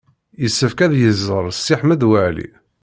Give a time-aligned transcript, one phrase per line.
[0.41, 2.49] Yessefk ad yeẓẓel Si Ḥmed Waɛli.